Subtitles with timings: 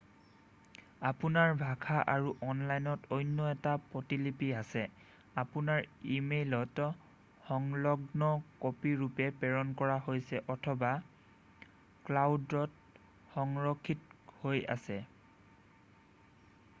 [1.07, 4.83] "আপোনাৰ ভাষা আৰু অনলাইনত অন্য এটা প্ৰতিলিপি আছে
[5.43, 5.83] আপোনাৰ
[6.15, 6.87] ই-মেইলত
[7.51, 8.31] সংলগ্ন
[8.65, 10.91] কপি ৰূপে প্ৰেৰণ কৰা হৈছে অথবা
[12.09, 12.65] "ক্লাউড""ত
[13.37, 15.01] সংৰক্ষিত হৈ আছে।"